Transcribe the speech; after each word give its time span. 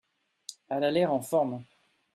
Elle 0.69 0.83
a 0.83 0.89
l’air 0.89 1.13
en 1.13 1.21
forme. 1.21 1.63